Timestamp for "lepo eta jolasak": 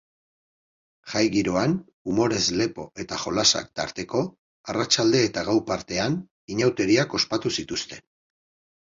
2.63-3.71